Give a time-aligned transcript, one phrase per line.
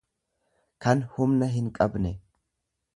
[0.87, 2.19] kan humna hinqabne.